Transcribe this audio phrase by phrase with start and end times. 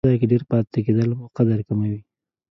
[0.03, 1.99] په یو ځای کې ډېر پاتې کېدل مو قدر کموي.